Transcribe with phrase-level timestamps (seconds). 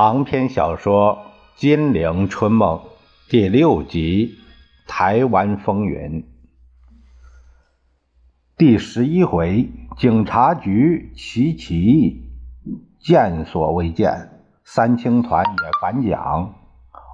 [0.00, 1.26] 长篇小说
[1.60, 2.78] 《金陵春梦》
[3.28, 4.38] 第六集
[4.88, 6.22] 《台湾风云》
[8.56, 12.30] 第十一回：警察局奇起义，
[13.00, 14.28] 见所未见；
[14.62, 16.54] 三青团也反蒋，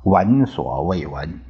[0.04, 1.40] 闻所未闻。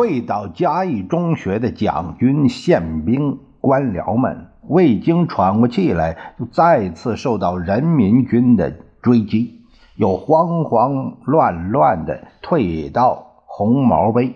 [0.00, 9.60] 退到嘉义中学的蒋军、宪兵、官僚们，未经喘过气来，就再次受到人民军的追击，
[9.96, 14.34] 又慌慌乱乱的退到红毛碑。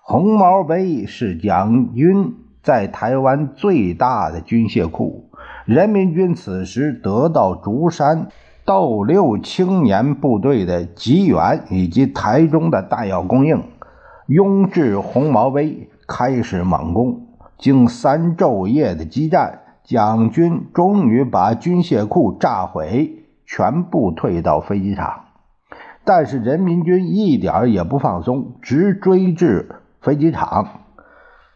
[0.00, 5.28] 红毛碑是蒋军在台湾最大的军械库，
[5.66, 8.28] 人民军此时得到竹山
[8.64, 13.62] 斗六青年部队的急援，以及台中的弹药供应。
[14.28, 17.28] 拥至红毛碑，开始猛攻。
[17.56, 25.24] 经三昼夜的激战，蒋军终于把军械库炸毁，全部退到飞机场。
[26.04, 30.82] 但是人民军一点也不放松，直追至飞机场。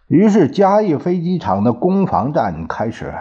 [0.09, 3.13] 于是嘉义飞机场的攻防战开始。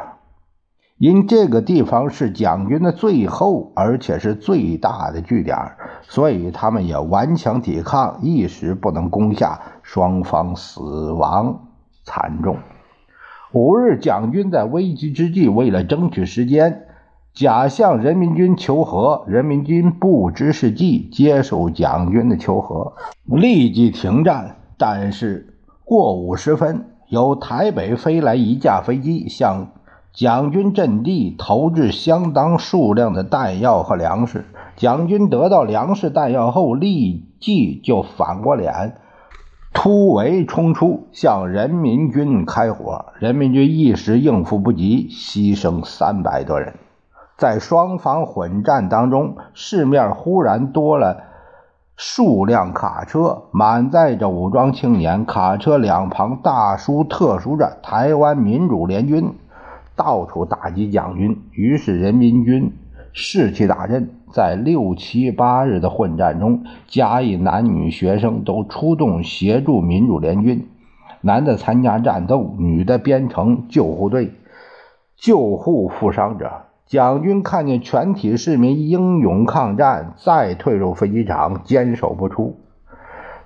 [1.02, 5.58] 因这个地方是蒋军的最后，而且是最大的据点，
[6.04, 11.70] 所以他们也顽强抵抗，一时不能攻下，双方死亡
[12.04, 12.58] 惨重。
[13.52, 16.84] 五日，蒋军在危急之际，为了争取时间，
[17.34, 19.24] 假向人民军求和。
[19.26, 22.94] 人民军不知是计，接受蒋军的求和，
[23.26, 24.58] 立即停战。
[24.78, 29.72] 但是过午时分，由台北飞来一架飞机，向。
[30.14, 34.46] 蒋军阵地投掷相当数量的弹药和粮食，
[34.76, 38.98] 蒋军得到粮食弹药后，立即就反过脸，
[39.74, 43.06] 突围冲出，向人民军开火。
[43.20, 46.74] 人民军一时应付不及，牺牲三百多人。
[47.38, 51.24] 在双方混战当中，市面忽然多了
[51.96, 59.36] 数辆卡车，满载着武装青年，卡车两旁大书特书着“台湾民主联军”。
[60.04, 62.74] 到处打击蒋军，于是人民军
[63.14, 64.10] 士气大振。
[64.34, 70.68] 在六七八日的混战中，嘉义男女学生都出动协助民主联军，
[71.22, 74.32] 男的参加战斗，女的编成救护队，
[75.16, 76.64] 救护负伤者。
[76.88, 82.61] 蒋军看见全体市民英勇抗战，再退入飞机场，坚守不出。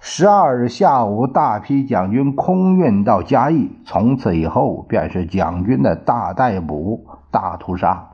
[0.07, 3.71] 十二日下午，大批蒋军空运到嘉义。
[3.83, 8.11] 从此以后，便是蒋军的大逮捕、大屠杀。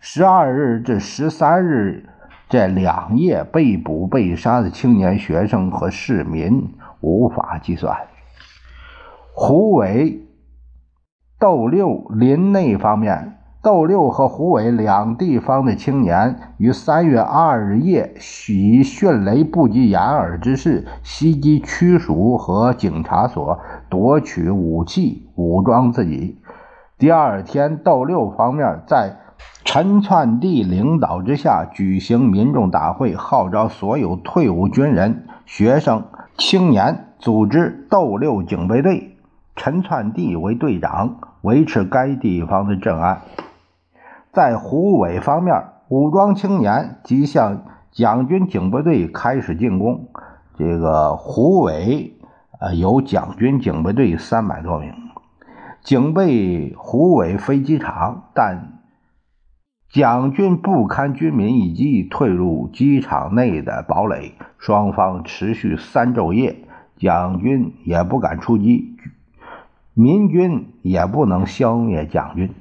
[0.00, 2.10] 十二日至十三日
[2.48, 7.96] 这两夜，被捕、被杀的青年学生和市民无法计算。
[9.32, 10.20] 胡伟、
[11.38, 13.38] 窦六、林内方面。
[13.64, 18.14] 窦六和胡伟两地方的青年于三月二日夜
[18.50, 23.58] 以迅雷不及掩耳之势袭击区署和警察所，
[23.88, 26.38] 夺取武器，武装自己。
[26.98, 29.16] 第二天，窦六方面在
[29.64, 36.04] 陈窜地领导之下举行民众大会，号召所有退伍军人、学生、
[36.36, 39.16] 青年组织窦六警备队，
[39.56, 43.22] 陈窜地为队长，维持该地方的治安。
[44.34, 50.08] 在胡伟方面，武装青年即向蒋军警备队开始进攻。
[50.58, 52.16] 这个胡伟，
[52.58, 54.92] 呃，有蒋军警备队三百多名，
[55.84, 58.80] 警备胡伟飞机场，但
[59.88, 64.34] 蒋军不堪军民一击，退入机场内的堡垒。
[64.58, 66.56] 双方持续三昼夜，
[66.96, 68.96] 蒋军也不敢出击，
[69.92, 72.52] 民军也不能消灭蒋军。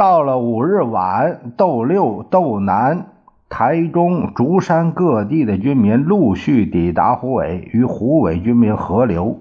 [0.00, 3.08] 到了五日晚，斗六、斗南、
[3.50, 9.36] 台中、竹山各地的军民陆续抵达虎尾，与虎尾军民合流，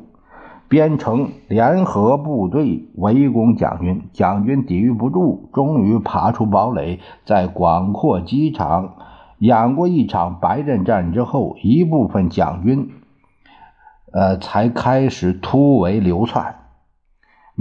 [0.68, 4.02] 编成联合部队围攻蒋军。
[4.12, 8.96] 蒋军抵御不住，终于爬出堡垒，在广阔机场
[9.38, 12.90] 演过一场白刃战之后，一部分蒋军，
[14.12, 16.56] 呃，才开始突围流窜。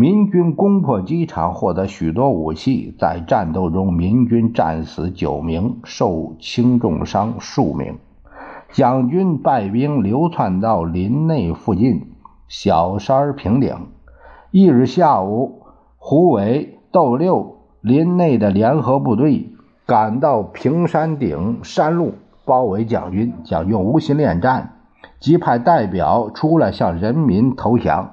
[0.00, 2.94] 民军攻破机场，获得许多武器。
[3.00, 7.96] 在战斗中，民军战死九名，受轻重伤数名。
[8.70, 12.12] 蒋军败兵流窜到林内附近
[12.46, 13.74] 小山平顶。
[14.52, 15.62] 一日下午，
[15.96, 19.48] 胡伟、窦六林内的联合部队
[19.84, 22.12] 赶到平山顶山路，
[22.44, 23.32] 包围蒋军。
[23.42, 24.74] 蒋军无心恋战，
[25.18, 28.12] 即派代表出来向人民投降。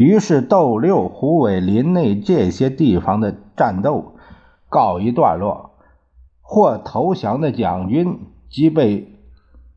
[0.00, 4.14] 于是窦六、胡伟林内这些地方的战斗
[4.70, 5.72] 告一段落，
[6.40, 8.18] 或投降的蒋军
[8.48, 9.08] 即被。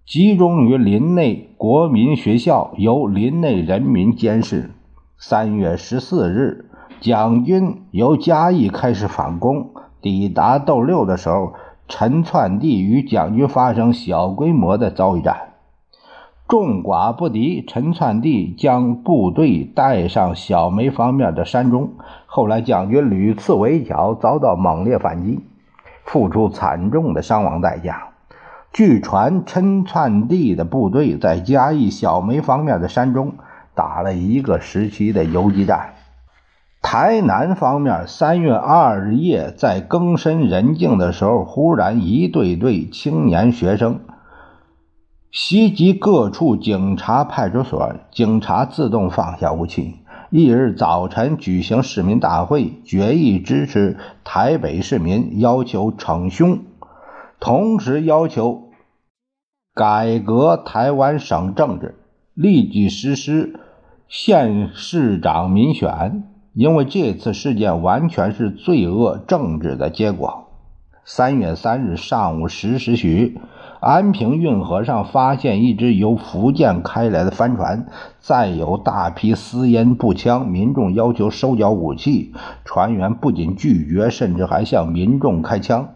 [0.06, 4.72] 集中于林内国民学校，由林内人民监视。
[5.18, 6.70] 三月十四日，
[7.02, 9.72] 蒋军由嘉义开始反攻，
[10.02, 11.54] 抵达斗六的时候，
[11.88, 15.53] 陈窜地与蒋军发生小规模的遭遇战，
[16.54, 17.66] 众寡不敌。
[17.66, 21.94] 陈灿地将部队带上小梅方面的山中，
[22.28, 25.40] 后来蒋军屡次围剿，遭到猛烈反击，
[26.06, 28.10] 付出惨重的伤亡代价。
[28.72, 33.34] 据传，陈灿地的部队在嘉义小梅方面的山中
[33.74, 35.96] 打了一个时期的游击战。
[36.84, 44.02] 台南方面三月二日夜，在更深人静的时候，忽然一队队青年学生
[45.34, 49.96] 袭击各处警察派出所，警察自动放下武器。
[50.30, 56.60] 翌日早晨举行市民大会，决议支持台北市民要求惩凶。
[57.40, 58.70] 同时要求
[59.74, 61.96] 改革台湾省政治，
[62.36, 63.60] 立即实施
[64.08, 70.44] 县市长民选，因为这次事件完全是罪恶政治的结果。
[71.04, 73.40] 三月三日上午十时许，
[73.86, 77.86] 安平运河上发现一只由福建开来的帆船，
[78.18, 82.34] 载有大批私烟步枪，民众要求收缴武器，
[82.64, 85.90] 船员不仅拒绝，甚至还向民众开枪。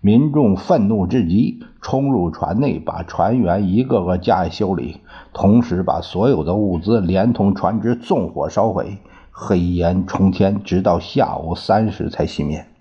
[0.00, 5.02] 民众愤怒至极，冲入船内，把船员一个个加以修理，
[5.34, 8.96] 同时把所有的物资连同船只纵火烧毁。
[9.30, 12.71] 黑烟冲天，直到下午三时才熄灭。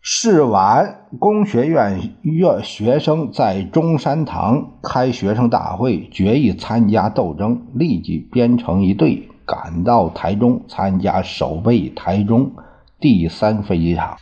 [0.00, 12.52] 是晚，工学院院学生在中山堂开学生大会，决议参加斗争，立即编成一队，赶到台中参加守备台中
[13.00, 14.16] 第三飞机场。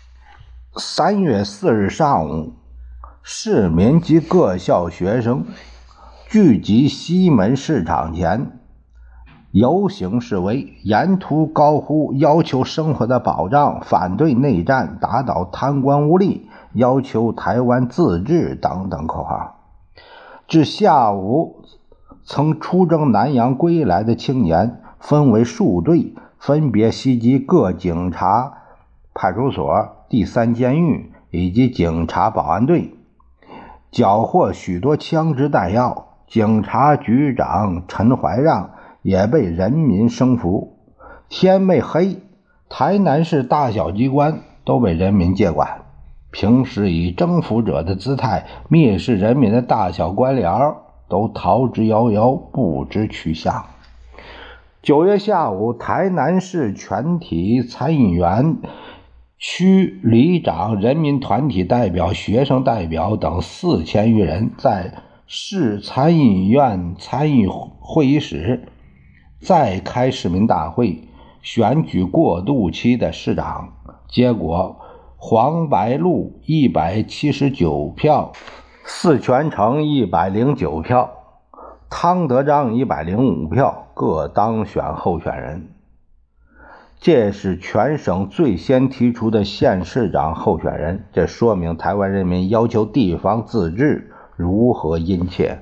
[0.79, 2.55] 三月四日上午，
[3.23, 5.45] 市民及各校学生
[6.29, 8.61] 聚集西门市场前
[9.53, 19.57] 游行示威，沿途高呼要求生活的保障、反对内战、打倒贪官污吏、要求台湾自治等等口号。
[20.47, 21.65] 至下午，
[22.25, 28.53] 曾出征南洋归来的青年分为数队，分别袭击各警察
[29.15, 29.89] 派出所。
[30.09, 32.95] 第三监狱以及警察保安队
[33.91, 38.71] 缴获许多枪支弹药，警察局长陈怀让
[39.07, 40.79] 也被人民生服。
[41.29, 42.17] 天未黑，
[42.69, 45.83] 台南市大小机关都被人民接管。
[46.33, 50.75] 平时以征服者的姿态蔑视人民的大小官僚
[51.09, 53.67] 都逃之夭夭，不知去向。
[54.83, 58.57] 九月下午，台南市全体参议员。
[59.39, 64.95] 区里长、人民团体代表、学生代表等四千余人在
[65.27, 68.63] 市参议院参议会议室
[69.47, 71.07] 再开市民大会，
[71.41, 73.75] 选举过渡期的市长。
[74.09, 74.81] 结果，
[75.17, 78.33] 黄白路一百七十九票，
[78.83, 81.13] 四全城一百零九票，
[81.89, 85.69] 汤德章一百零五票，各当选候选人。
[86.99, 95.61] 这是全省最先提出的县市长候选人，这说明台湾人民要求地方自治如何殷切。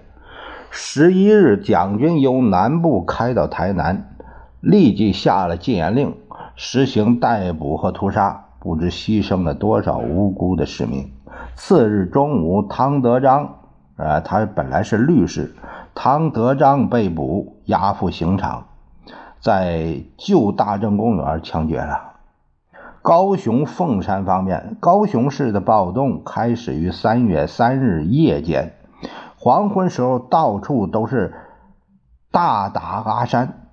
[0.76, 4.16] 十一日，蒋军由南部开到台南，
[4.60, 6.16] 立即下了禁严令，
[6.56, 11.12] 实行逮捕和屠杀，不知牺牲了多少无辜的市民。
[11.54, 13.58] 次日中午，汤德章，
[13.96, 15.54] 呃，他本来是律师，
[15.94, 18.66] 汤德章被捕，押赴刑场。
[19.38, 22.14] 在旧大正公园枪决了。
[23.00, 28.72] 高雄凤山方面，高雄市的暴动开始于三月三日夜间，
[29.44, 31.34] 黄昏时候到处都是
[32.30, 33.68] 大打阿山。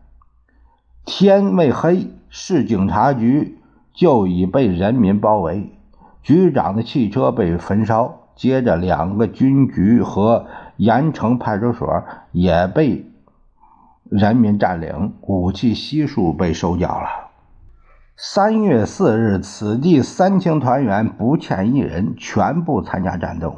[1.05, 3.57] 天未黑，市警察局
[3.93, 5.71] 就已被人民包围，
[6.21, 13.09] 局长的汽车被焚烧，接着两个军局和盐城派出所也被。
[14.09, 17.07] 人民占领，武器悉数被收缴了。
[18.17, 23.55] 三月四日，此地三清团员不欠一人，全部参加战斗。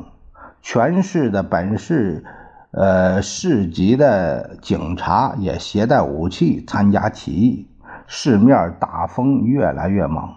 [0.64, 2.24] 全市的本市，
[2.72, 7.68] 呃市级的警察也携带武器参加起义。
[8.08, 10.30] 市面大风越来越猛。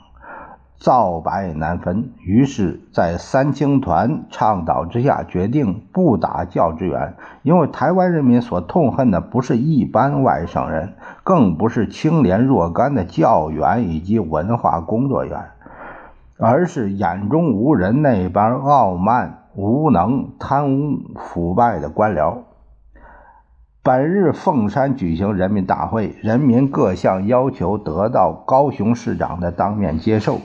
[0.80, 15.40] 皂白难分，于是，在三青团倡导之下，决定不打教职员，因为台湾人民所痛恨的不是一般外省人，更不是清廉若干的教员以及文化工作员，
[16.36, 22.42] 而是眼中无人那般傲慢、无能、贪污腐败的官僚。
[23.82, 30.40] 本日凤山举行人民大会，人民各项要求得到高雄市长的当面接受。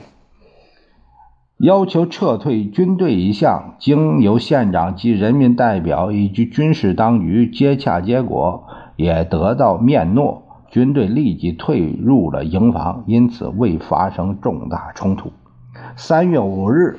[1.58, 8.64] 要求撤退军队一项，经由县长及人民代表以及军事当局接洽结果，
[8.96, 15.32] 也得到面诺，军队立即退入了营房，因此未发生重大冲突。
[15.96, 16.98] 三月五日，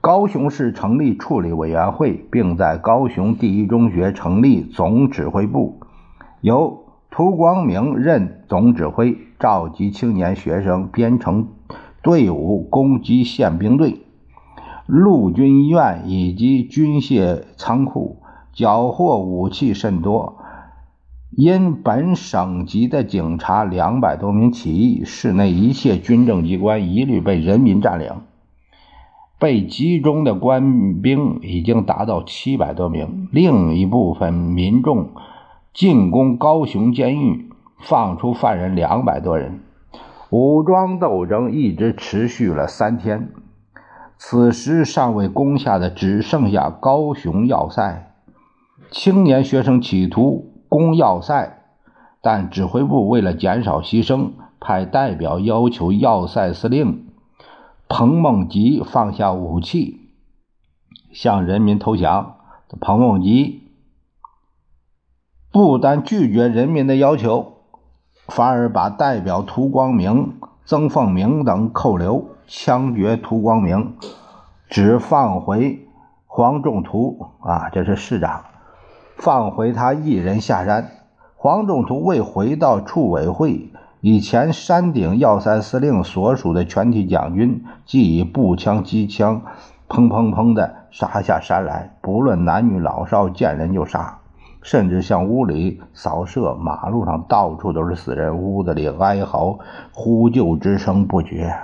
[0.00, 5.80] 高雄市成立处理委员会，并在高雄第一中学成立总指挥部，
[6.40, 11.48] 由涂光明任总指挥，召集青年学生编成。
[12.00, 14.02] 队伍攻击宪兵队、
[14.86, 20.38] 陆军医院以及军械仓库，缴获武器甚多。
[21.30, 28.12] 因本省级的警察两百多名起义，市内一切军政机关一律被人民占领。
[29.38, 35.10] 被集中的官兵已经达到七百多名，另一部分民众
[35.72, 39.60] 进攻高雄监狱，放出犯人两百多人。
[40.30, 43.30] 武装斗争一直持续了三天，
[44.18, 48.12] 此时尚未攻下的只剩下高雄要塞。
[48.90, 51.62] 青年学生企图攻要塞，
[52.20, 57.06] 但指挥部为了减少牺牲，派代表要求要塞司令
[57.88, 60.10] 彭梦吉放下武器，
[61.10, 62.36] 向人民投降。
[62.80, 63.62] 彭梦吉
[65.50, 67.54] 不但拒绝人民的要求。
[68.26, 70.34] 反而把代表涂光明、
[70.66, 73.96] 曾凤鸣等扣留，枪决涂光明，
[74.68, 75.88] 只放回
[76.26, 78.44] 黄仲图啊，这是市长，
[79.16, 80.90] 放回他一人下山。
[81.36, 89.42] 黄仲图未回到处委会，以前山顶要塞司令所属的全体将军，即以步枪、机枪，
[89.88, 94.18] 砰砰砰的杀下山来，不论男女老少，见人就杀。
[94.60, 99.58] 甚至向屋里扫射，马路上到处都是死人，屋子里哀嚎、
[99.92, 101.56] 呼救之声不绝。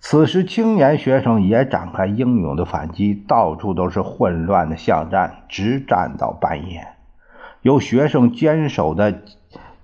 [0.00, 6.86] 此时，青年学生也展开英勇的反击，到处都是混乱的巷战，直战到半夜。
[7.62, 9.20] 由学生坚守的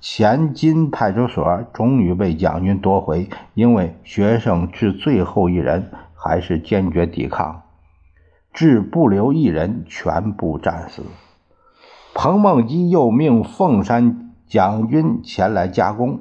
[0.08, 7.62] 前金派出所终于被蒋军夺回，因为学生至最后一人还是坚决抵抗，
[8.52, 11.02] 至不留一人，全部战死。
[12.14, 16.20] 彭梦基又命凤山蒋军前来加工，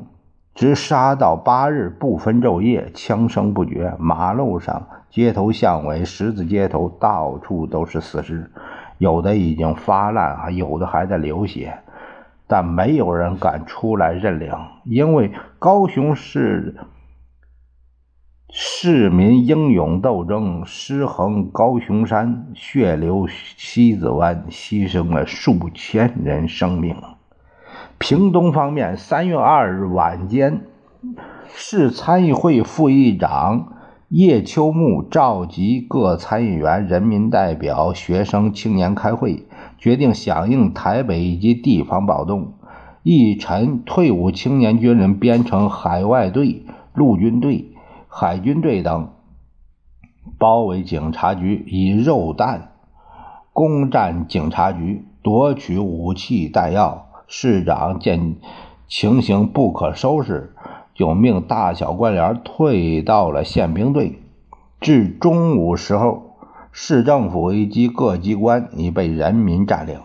[0.55, 3.93] 直杀到八日，不分昼夜，枪声不绝。
[3.99, 8.51] 马路上、街头巷尾、十字街头，到处都是死尸，
[8.97, 11.77] 有的已经发烂，有的还在流血，
[12.47, 14.51] 但没有人敢出来认领，
[14.85, 16.75] 因为高雄市。
[18.57, 26.95] 市民英勇斗争，尸横高雄山，血流西子湾，牺牲了数千人生命。
[27.97, 30.61] 屏东方面，三月二日晚间，
[31.47, 33.73] 市参议会副议长
[34.17, 39.45] 叶秋木召集各参议员、人民代表、学生、青年开会，
[39.77, 42.53] 决定响应台北以及地方暴动，
[43.03, 47.73] 一陈退伍青年军人编成海外队、陆军队。
[48.07, 49.09] 海军队等
[50.39, 52.71] 包围警察局，以肉弹
[53.51, 57.07] 攻占警察局，夺取武器弹药。
[57.27, 58.37] 市长见
[58.87, 60.53] 情形不可收拾，
[60.95, 64.23] 就命大小官僚退到了宪兵队。
[64.81, 66.37] 至中午时候，
[66.71, 69.99] 市政府以及各机关已被人民占领。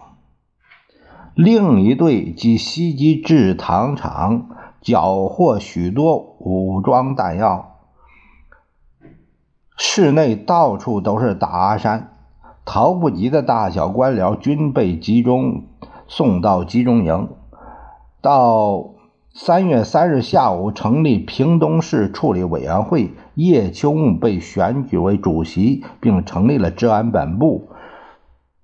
[1.34, 4.48] 另一队即袭击制糖厂，
[4.80, 7.76] 缴获许多武装弹药。
[9.76, 12.12] 市内到处都是大山，
[12.64, 15.64] 逃不及的大小官僚均被集中
[16.06, 17.28] 送到集中营。
[18.20, 18.90] 到
[19.42, 27.70] 三月三日下午，成立屏东市处理委员会，叶秋木被选举为主席，并成立了治安本部，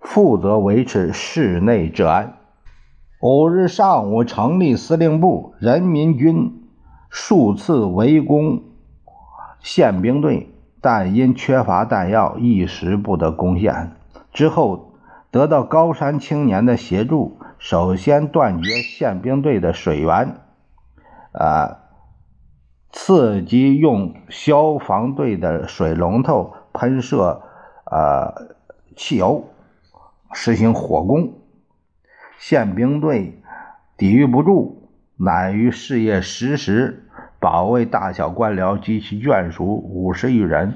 [0.00, 2.34] 负责维持市内治安。
[3.22, 6.68] 五日上午，成立司令部，人民军
[7.08, 8.62] 数次围攻
[9.60, 10.52] 宪兵队。
[10.82, 13.92] 但因缺乏弹药，一时不得攻陷。
[14.30, 14.92] 之后
[15.30, 20.36] 得到高山青年的协助，首先断绝宪兵队的水源，
[21.38, 21.76] 呃，
[22.90, 27.42] 刺激用消防队的水龙头喷射
[27.84, 28.56] 呃
[28.96, 29.44] 汽油，
[30.32, 31.34] 实行火攻。
[32.38, 33.42] 宪兵队
[33.98, 40.74] 抵御不住，乃于事业十时，保卫大小官僚及其眷属五十余人，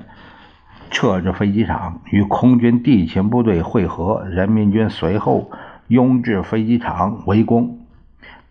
[0.90, 4.24] 撤至飞机场，与空军地勤部队会合。
[4.28, 5.50] 人民军随后
[5.88, 7.79] 拥至飞机场围攻。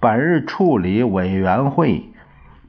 [0.01, 2.05] 本日处理委员会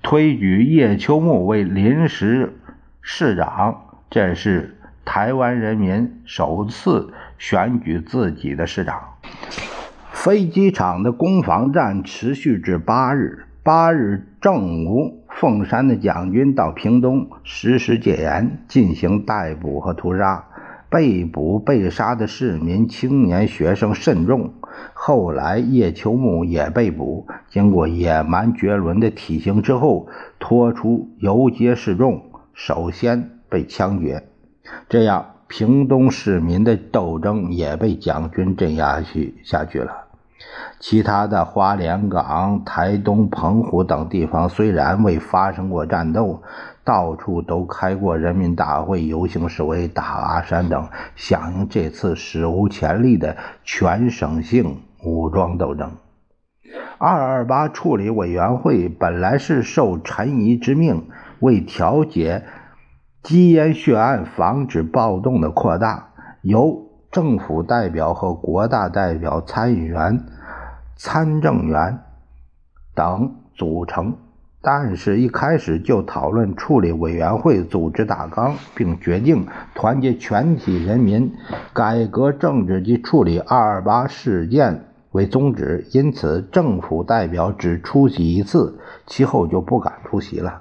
[0.03, 2.59] 推举叶秋木为临时
[3.01, 9.01] 市长，这是台湾人民首次选举自己的市长。
[10.11, 13.45] 飞机场的攻防战持续至八日。
[13.63, 20.47] 八日正午，凤山的蒋军到屏东实施戒严，进行逮捕和屠杀。
[20.91, 24.53] 被捕、被杀的市民、青年、学生甚众。
[24.93, 34.25] 后来叶秋木也被捕，经过野蛮绝伦的体刑之后，拖出游街示众，首先被枪决。
[34.89, 40.09] 这样，屏东市民的斗争也被蒋军镇压去下去了。
[40.79, 46.43] 其他的花莲港、台东、澎湖等地方虽然未发生过战斗。
[46.91, 55.93] 到处都开过人民大会、游行示威、打阿山等，响应这次史无前例的全省性武装斗争。
[56.99, 61.07] 二二八处理委员会本来是受陈仪之命，
[61.39, 62.43] 为调解
[63.23, 66.09] 基烟血案、防止暴动的扩大，
[66.43, 70.25] 由政府代表和国大代表、参议员、
[70.97, 72.01] 参政员
[72.97, 74.17] 等组成。
[74.63, 81.33] 但是，一开始就讨论处理委员会组织大纲，并决定团结全体人民
[81.73, 90.61] 改革政治及处理二二八事件为宗旨，因此政府代表只出席一次，其后就不敢出席了。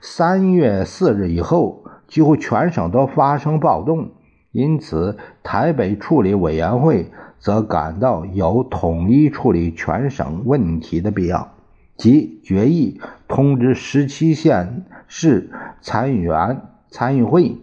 [0.00, 4.10] 三月四日以后，几乎全省都发生暴动，
[4.50, 11.52] 因此台北处理委员会则感到有统一处理全省问题的必要。
[11.96, 17.58] 即决议通知十七县市参议员、参议会，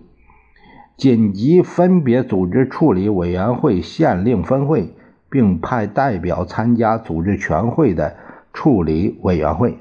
[0.95, 4.93] 紧急分别组织处理委员会县令分会，
[5.29, 8.15] 并派代表参加组织全会的
[8.53, 9.77] 处理委员会。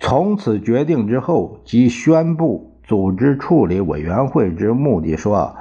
[0.00, 5.54] 从此决定之后，即宣布组织处理委员会之目的，说。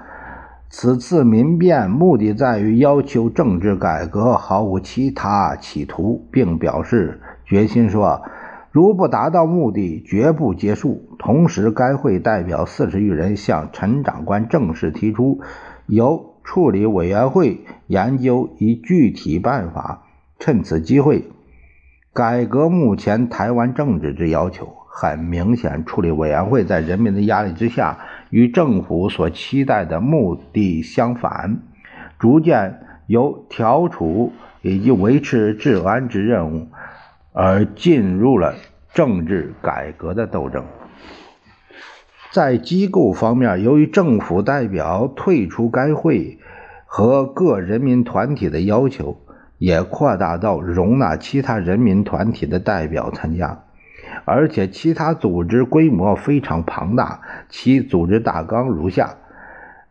[0.72, 8.22] 此次民变目的在于要求政治改革，毫无其他企图，并表示决心说，
[8.72, 11.16] 如不达到目的，绝不结束。
[11.18, 15.42] 同时，该会代表四十余人向陈长官正式提出，
[15.88, 20.04] 由处理委员会研究以具体办法，
[20.38, 21.26] 趁此机会
[22.14, 24.76] 改革目前台湾政治之要求。
[24.88, 27.98] 很明显，处理委员会在人民的压力之下。
[28.30, 31.64] 与政府所期待的目的相反，
[32.20, 36.68] 逐渐由调处以及维持治安之任务，
[37.34, 38.56] 而进入了
[38.94, 40.66] 政治改革的斗争。
[42.32, 46.38] 在机构方面，由于政府代表退出该会
[46.86, 49.18] 和各人民团体的要求，
[49.58, 53.64] 也扩大到容纳其他人民团体的代表参加。
[54.26, 59.18] 而且其他组织规模非常庞大，其组织大纲如下：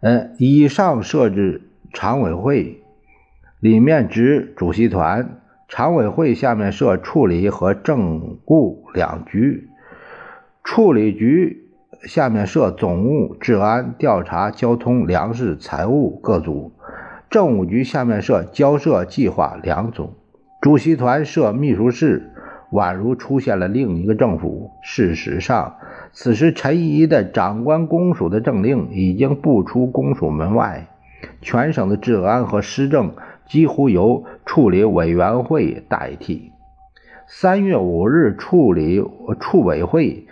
[0.00, 2.82] 呃，以上设置常委会，
[3.60, 5.24] 里面指主席团；
[5.68, 9.68] 常委会下面设处理和政务两局，
[10.64, 11.68] 处理局
[12.04, 16.72] 下面设总务、治安、调查、交通、粮食、财务各组；
[17.28, 20.14] 政务局下面设交涉、计划两组；
[20.62, 22.32] 主席团设秘书室。
[22.70, 24.72] 宛如出现了另一个政府。
[24.82, 25.76] 事实上，
[26.12, 30.86] 此时陈仪的长官公署的政令已经不出公署门外，
[31.40, 33.14] 全省的治安和施政
[33.48, 36.52] 几乎由处理委员会代替。
[37.26, 39.02] 三月五日，处理
[39.40, 40.26] 处委会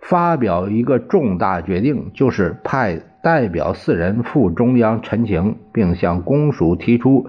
[0.00, 7.26] 发表一个重大决定，就是派代表四人赴中央陈情，并向公署提出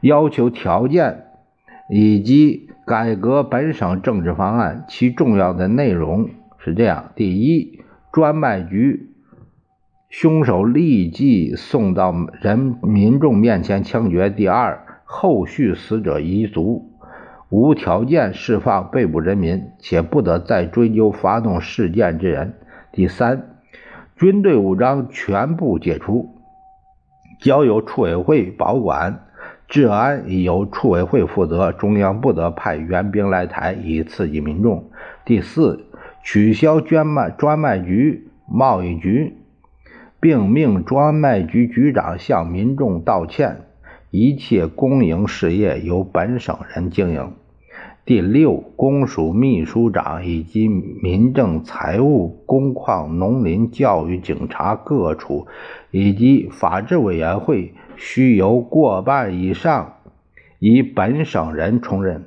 [0.00, 1.24] 要求条件
[1.88, 2.68] 以及。
[2.86, 9.09] 改革本省政治方案，其重要的内容是这样：第一，专卖局
[10.10, 16.90] 凶手立即送到人民众面前枪决；第二，后续死者遗族
[17.48, 22.54] 无条件释放被捕人民，且不得再追究发动事件之人；
[22.90, 23.60] 第三，
[24.16, 26.34] 军队武装全部解除，
[27.40, 29.26] 交由处委会保管。
[29.68, 34.90] 治安已由处委会负责，中央不得派援兵来台以刺激民众。
[35.24, 35.86] 第四，
[36.24, 39.36] 取消专卖专卖局、贸易局，
[40.20, 43.62] 并命专卖局局长向民众道歉。
[44.10, 47.32] 一切公营事业由本省人经营。
[48.04, 55.46] 第六，公署秘书长以及民政、财务、工矿、农林、教育、警察各处
[55.92, 59.94] 以及法制委员会须由过半以上
[60.58, 62.24] 以本省人充任。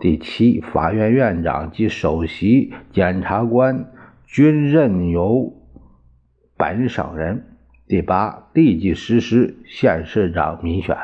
[0.00, 3.84] 第七，法院院长及首席检察官
[4.26, 5.52] 均任由
[6.58, 7.44] 本省人。
[7.86, 10.96] 第八，立即实施县市长民选。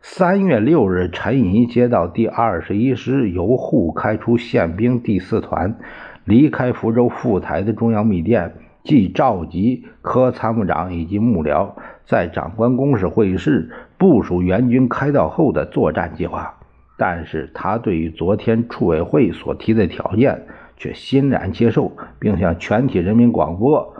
[0.00, 5.76] 三月六日，陈仪接到第二十一师由沪开出宪兵第四团
[6.24, 11.72] 离开福州赴台的中央密电，即召集科参谋长以及幕僚
[12.06, 16.54] 在长官公使会议室部署援军开道后的作战计划。
[16.96, 20.46] 但是他对于昨天处委会所提的条件
[20.76, 23.94] 却欣然接受，并向全体人民广播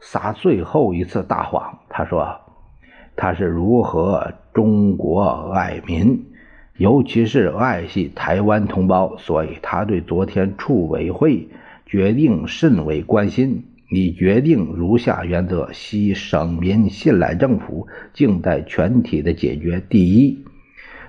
[0.00, 1.78] 撒最后一次大谎。
[1.88, 2.40] 他说。
[3.20, 6.26] 他是如何中国爱民，
[6.76, 11.48] 尤其是爱惜台湾同胞，所以他对昨天处委会
[11.84, 13.64] 决定甚为关心。
[13.90, 19.82] 已决定如下原则：希省民信赖政府，静待全体的解决。
[19.90, 20.44] 第一，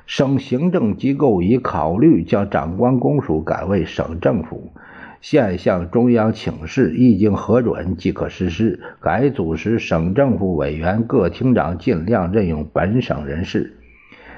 [0.08, 4.74] 省行政机构已考虑将长官公署改为省政府。
[5.22, 8.80] 现向中央请示，一经核准即可实施。
[9.02, 13.78] 改组时，省政府委员各厅长尽量任用本省人士。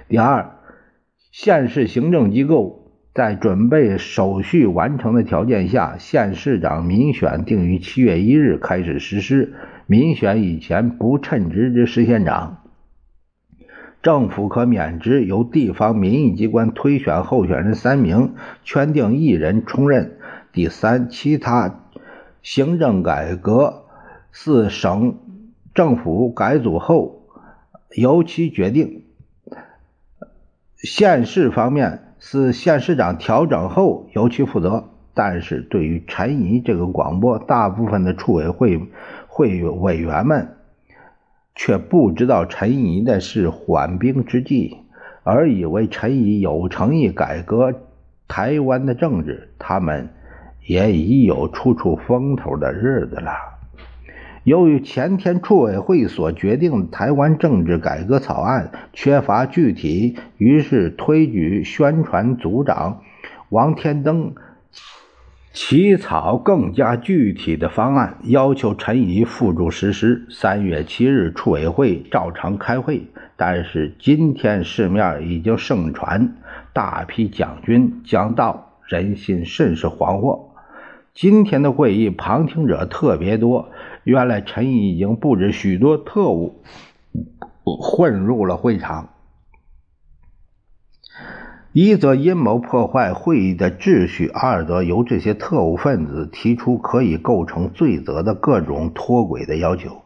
[0.07, 0.51] 第二，
[1.31, 9.53] 县市行政机构在准备手续完成的条件下，县市长民选定于七月一日开始实施。
[9.85, 12.63] 民选以前不称职之市县长，
[14.01, 20.13] 政府可免职，由地方民意机关推选候选人三名，圈定一人充任。
[20.53, 21.79] 第三，其他
[22.41, 23.85] 行政改革
[24.31, 25.17] 是省
[25.73, 27.21] 政府改组后
[27.95, 29.03] 由其决定；
[30.75, 34.89] 县市方面是县市长调整后由其负责。
[35.13, 38.81] 但是对于陈仪这个广播，大部分的处委会
[39.27, 40.57] 会委员们
[41.55, 44.77] 却不知道陈仪的是缓兵之计，
[45.23, 47.73] 而以为陈仪有诚意改革
[48.27, 50.09] 台湾的政治，他们。
[50.71, 53.33] 也已有出出风头的日子了。
[54.45, 63.01] 由于前天处委会所决定的台湾政治改革草案缺乏具体，于是推举宣传组长
[63.49, 64.33] 王天登
[65.51, 70.25] 起草更加具体的方案，要求陈仪付诸实施。
[70.29, 76.37] 三月七日，处委会照常开会，但是今天市面已经盛传
[76.71, 80.50] 大批蒋军将到，人心甚是惶惑。
[81.13, 83.69] 今天的会议旁听者特别多，
[84.05, 86.63] 原来陈毅已经布置许多特务
[87.63, 89.09] 混入了会场，
[91.73, 100.01] 一则阴谋破坏会议的秩序，二则由这些特务分子提出可以构成罪责的各种脱轨的要求，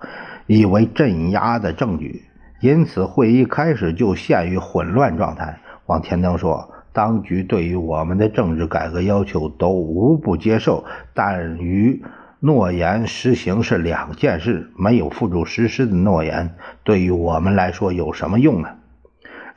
[0.47, 2.23] 以为镇压的证据，
[2.61, 5.59] 因此会议开始就陷于混乱状态。
[5.85, 6.71] 王天登说。
[6.95, 12.01] 当局对于我们的政治改革要求都无不接受，但与
[12.39, 14.71] 诺言实行是两件事。
[14.77, 16.55] 没有付诸实施的诺言，
[16.85, 18.69] 对于我们来说有什么用呢？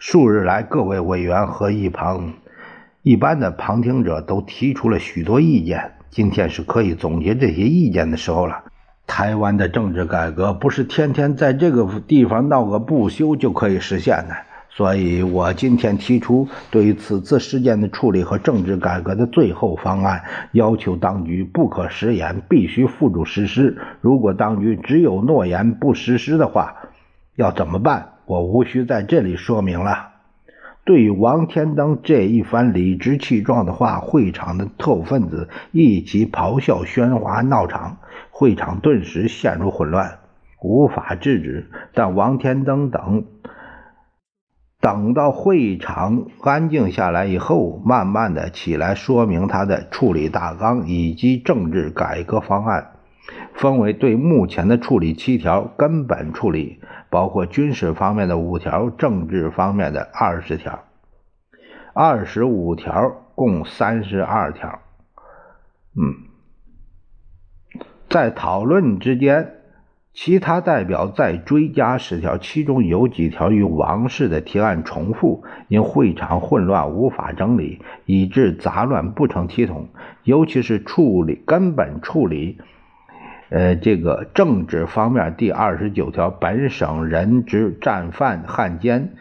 [0.01, 2.33] 数日来，各位委员和一旁
[3.03, 5.93] 一般的旁听者都提出了许多意见。
[6.11, 8.65] 今天是可以总结这些意见的时候了。
[9.07, 14.35] 台湾的政治改革不是天天在这个地方闹个不休就可以实现的。
[14.79, 23.77] 所以我今天提出对于此次事件的处理和政治改革的最后方案，要求当局不可食言，必须付诸实施。
[24.01, 26.77] 如果当局只有诺言不实施的话，
[27.35, 28.11] 要怎么办？
[28.25, 30.11] 我无需在这里说明了。
[30.85, 37.97] 对于王天登这一番理直气壮的话，会场的特务分子一起咆哮、喧哗、闹场，
[38.31, 40.21] 会场顿时陷入混乱，
[40.63, 41.69] 无法制止。
[41.95, 43.25] 但王天登等。
[44.81, 52.93] 等到会场安静下来以后，慢慢的起来说明他的处理大纲以及政治改革方案，
[53.55, 60.85] 分为对目前的处理七条根本处理，包括军事方面的五条，政治方面的二十条，
[61.93, 64.79] 二十五条共三十二条。
[65.97, 69.58] 嗯，在讨论之间。
[70.21, 79.91] 其他代表再追加十条，其中有几条与王室的提案重复，因会场混乱无法整理，以致杂乱不成体统。
[80.25, 82.59] 尤其是处理根本处理，
[83.51, 89.13] 呃，这个政治方面，第二十九条，本省人之战犯汉奸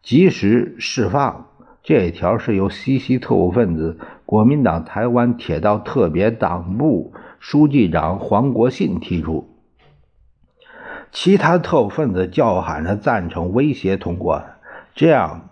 [0.00, 1.48] 及时释放，
[1.82, 9.49] 这一条是由西西特务分子、国民党台湾铁道特别党部书记长黄国信提出。
[11.12, 14.44] 其他特务分子叫喊着赞成威胁通过，
[14.94, 15.48] 这样，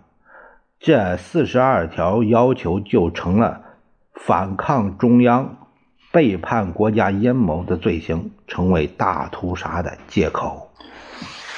[0.79, 3.61] 这四十二条要求就成了
[4.13, 5.57] 反抗中央、
[6.13, 10.69] 背叛国家阴谋的罪行，成为大屠杀的借口。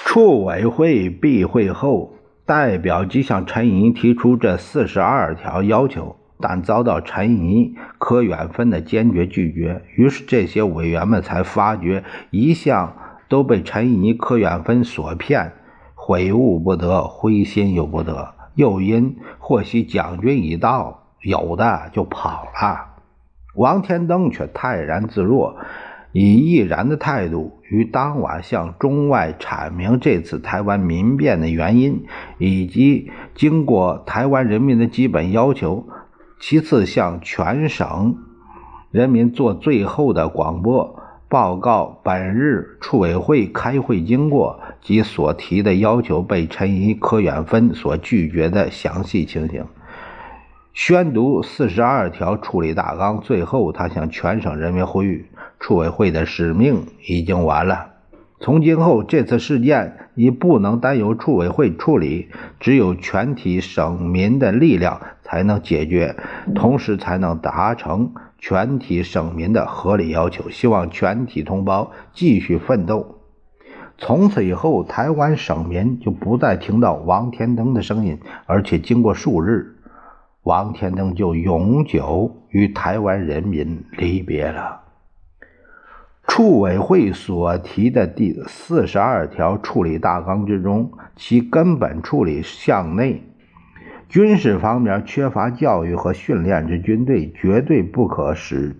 [0.03, 9.83] 处委会闭会后，代表即向陈仪提出这四十二条要求，但遭到陈仪、柯远芬的坚决拒绝。
[9.95, 12.95] 于是，这些委员们才发觉一向。
[13.31, 15.53] 都被陈仪、柯远芬所骗，
[15.95, 18.33] 悔悟不得，灰心又不得。
[18.55, 22.89] 又因获悉将军已到，有的就跑了。
[23.55, 25.55] 王天登却泰然自若，
[26.11, 32.03] 以毅然的态度，于当晚向中外阐明这次台湾民变的原因，
[32.37, 35.87] 以及经过台湾人民的基本要求。
[36.41, 38.17] 其次，向全省
[38.91, 41.00] 人民做最后的广播。
[41.31, 49.63] 报告本日处委会开会经过及所提的要求被陈仪、柯远芬所拒绝的详细情形。
[50.73, 53.21] 宣读四十二条处理大纲。
[53.21, 55.25] 最后，他向全省人民呼吁：
[55.57, 57.91] 处委会的使命已经完了。
[58.41, 62.27] 从今后，这次事件已不能单由处委会处理，
[62.59, 66.17] 只有全体省民的力量才能解决，
[66.53, 68.11] 同时才能达成。
[68.41, 73.19] 全体省民的合理要求，希望全体同胞继续奋斗。
[73.99, 79.75] 从此以后，台湾省民就不再听到王天登的声音，而且经过数日，
[80.41, 84.81] 王天登就永久与台湾人民离别了。
[86.27, 93.21] 处委会所提的第四十二条处理大纲之中，其根本处理向内。
[94.11, 98.75] 军事方面缺乏教育和训练之军队，绝对不可使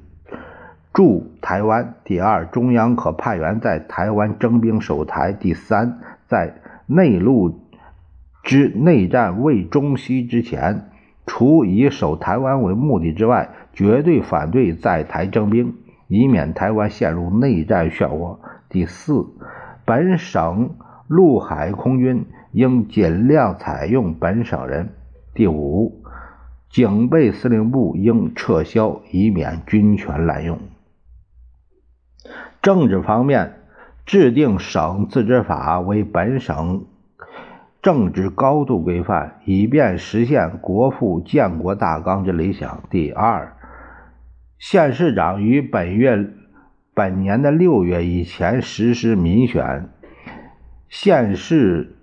[0.93, 1.93] 驻台湾。
[2.03, 5.31] 第二，中央可派员在台湾征兵守台。
[5.31, 7.61] 第三，在内陆
[8.43, 10.89] 之内战未中西之前，
[11.25, 15.75] 除以守台湾为目的之外，绝对反对在台征兵，
[16.09, 18.39] 以免台湾陷入内战漩涡。
[18.67, 19.25] 第四，
[19.85, 20.71] 本省
[21.07, 24.89] 陆海空军应尽量采用本省人。
[25.33, 26.03] 第五，
[26.69, 30.59] 警备司令部应撤销，以免军权滥用。
[32.61, 33.61] 政治方面，
[34.05, 36.85] 制定省自治法为本省
[37.81, 42.83] 政治高度规范，以便实现国父建国大纲之理想。
[42.89, 43.55] 第二，
[44.59, 46.29] 县市长于本月
[46.93, 49.89] 本年的六月以前实施民选，
[50.89, 51.95] 县市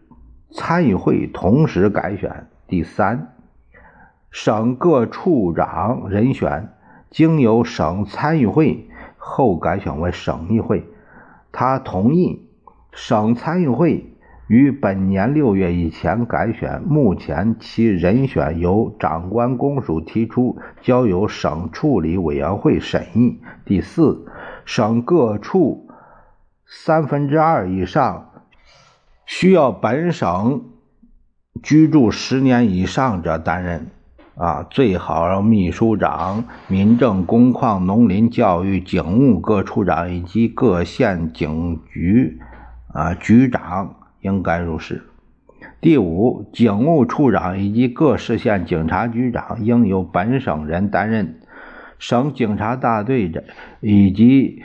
[0.50, 2.48] 参议会同时改选。
[2.68, 3.32] 第三，
[4.30, 6.74] 省各处长人选
[7.08, 10.86] 经由省参议会后改选为省议会。
[11.50, 12.46] 他同意
[12.92, 14.12] 省参议会
[14.48, 23.40] 于本年六月以前改选，目前其人选由长官公署提出，交由省处理委员会审议。
[23.64, 24.26] 第四，
[24.66, 25.88] 省各处
[26.66, 28.30] 三分之二以上
[29.24, 30.64] 需要本省。
[31.62, 33.86] 居住十年以上者担任，
[34.36, 42.38] 啊，最好秘书长、民政、工矿、农林、教育、警务各处长以及各县警局，
[42.92, 45.02] 啊，局长应该入仕。
[45.80, 51.40] 第五，警务处长以及各市县警察局长应由本省人担任，
[51.98, 53.44] 省警察大队的
[53.80, 54.62] 以及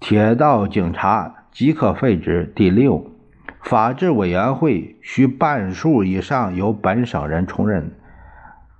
[0.00, 2.52] 铁道警察即可废止。
[2.54, 3.11] 第六。
[3.62, 7.92] 法制委员会需半数以上由本省人充任，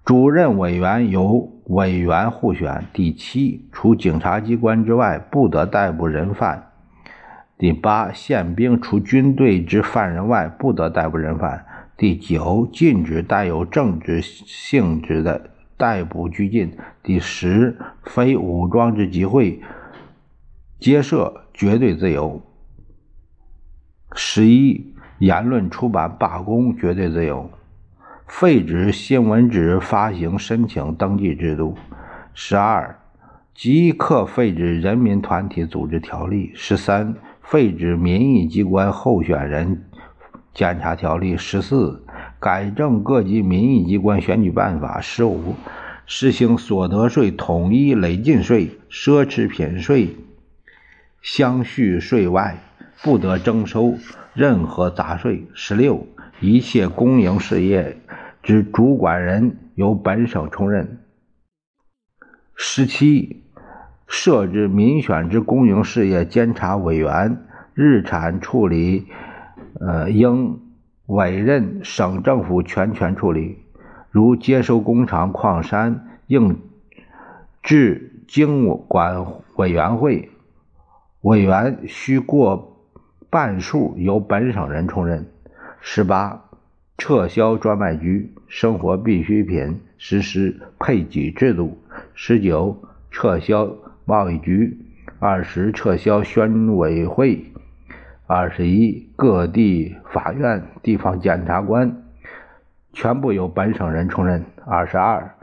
[0.05, 2.85] 主任委员由委员互选。
[2.93, 6.73] 第七，除警察机关之外，不得逮捕人犯。
[7.57, 11.65] 第八，宪兵除军队之犯人外，不得逮捕人犯。
[11.97, 16.77] 第九，禁止带有政治性质的逮捕拘禁。
[17.05, 19.63] 第十，非武装之集会、
[20.81, 22.43] 皆设绝对自由。
[24.15, 27.51] 十一，言论、出版、罢工绝对自由；
[28.27, 31.77] 废止新闻纸发行申请登记制度。
[32.35, 32.99] 十二，
[33.55, 36.53] 即刻废止人民团体组织条例。
[36.55, 39.85] 十三，废止民意机关候选人
[40.53, 42.05] 监察条例十四，
[42.39, 45.55] 改正各级民意机关选举办法十五，
[46.07, 50.17] 实行所得税统一累进税、奢侈品税
[51.23, 52.59] 相续税外，
[53.03, 53.95] 不得征收
[54.33, 55.47] 任何杂税。
[55.55, 56.07] 十六，
[56.41, 57.99] 一切公营事业
[58.43, 61.01] 之主管人由本省充任。
[62.55, 63.43] 十七，
[64.07, 69.07] 设置民选之公营事业监察委员，日产处理，
[69.81, 70.61] 呃，应
[71.07, 73.59] 委任省政府全权处理。
[74.11, 76.61] 如接收工厂、矿山，应
[77.63, 80.31] 至经管委员会，
[81.23, 82.72] 委员须过
[83.33, 85.25] 半数由本省人充任。
[85.81, 86.39] 十八，
[86.99, 91.79] 撤销专卖局，生活必需品实施配给制度。
[92.13, 92.77] 十九，
[93.11, 94.77] 撤销贸易局；
[95.19, 97.39] 二十，撤销宣委会；
[98.27, 102.03] 二十一，各地法院、地方检察官
[102.93, 105.35] 全部由本省人充任；二十二，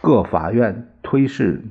[0.00, 1.62] 各法院推事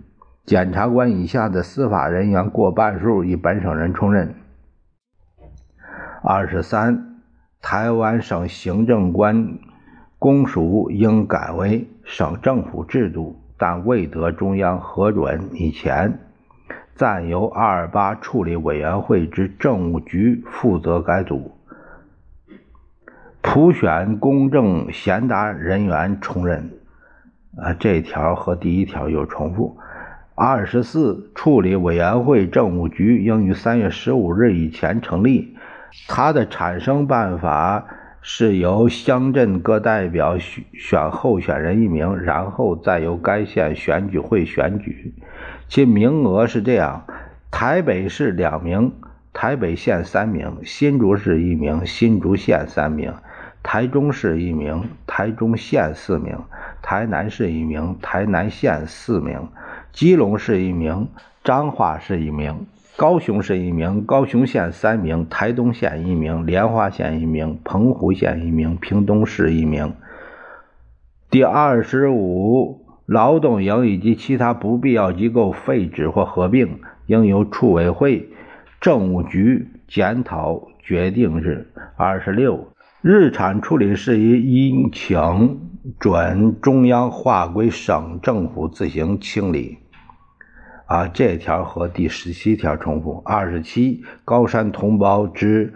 [0.46, 4.30] 检察官以下的司法人员过半数以本省人充任；
[6.22, 7.22] 二十三，
[7.62, 9.58] 台湾省行政官
[10.20, 13.40] 公署应改为省政府制度。
[13.60, 16.20] 但未得中央核准以前，
[16.94, 21.52] 暂由二二八处理委员会之政务局负责改组，
[23.42, 26.70] 普选公正贤达人员充任。
[27.58, 29.76] 啊，这条和第一条有重复。
[30.36, 35.57] 二十四，处理委员会政务局应于三月十五日以前成立，
[36.08, 37.86] 它的产生办法。
[38.30, 45.14] 是由乡镇各代表选选候选人一名，然后再由该县选举会选举。
[45.70, 47.06] 其名额是这样：
[47.50, 48.92] 台北市两名，
[49.32, 53.14] 台北县三名；新竹市一名，新竹县三名；
[53.64, 56.36] 台中市一名，台中县四名；
[56.82, 59.40] 台南市一名，台南县四名；
[59.94, 61.08] 基隆市一名，
[61.46, 62.66] 彰化市一名。
[62.98, 69.94] 高雄市一名，高雄县三名，台东县一名，莲花县一名，澎湖县一名，屏东市一名。
[71.30, 78.30] 第二十五，劳动营以及其他不必要机构废止或合并，应由处委会、
[78.82, 81.68] 政务局检讨决定日。
[81.98, 82.68] 二十六，
[83.04, 85.60] 日产处理事宜应请
[86.00, 89.78] 准中央划归省政府自行清理。
[90.88, 93.22] 啊，这条和第十七条重复。
[93.26, 95.74] 二十七，高山同胞之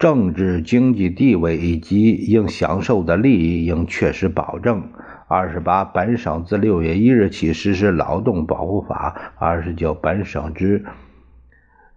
[0.00, 4.82] 政治经济地位以及应享受的利益应确实保证。
[5.28, 9.34] 二十八，本省自六月一日起实施劳动保护法。
[9.38, 10.84] 二十九，本省之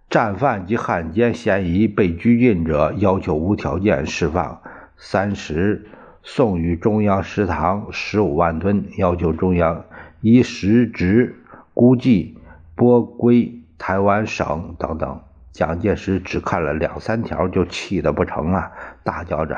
[0.08, 4.62] 战犯及汉奸嫌疑被拘禁者要求无条件释放。
[4.96, 5.88] 三十，
[6.22, 9.84] 送与中央食堂十五万吨，要求中央
[10.20, 11.40] 依实值。
[11.74, 12.38] 估计
[12.74, 15.20] 拨归台湾省等等，
[15.52, 19.56] 蒋介石只看了两三条就气得不成了，大叫着：“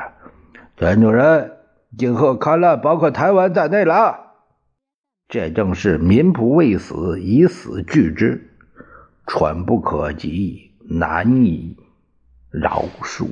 [0.75, 1.51] 陈主任，
[1.97, 4.33] 今后看了包括台湾在内了，
[5.29, 8.49] 这正是民不畏死，以死拒之，
[9.25, 11.77] 蠢不可及，难以
[12.51, 13.27] 饶恕。”